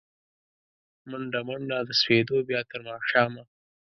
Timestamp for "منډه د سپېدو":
1.47-2.37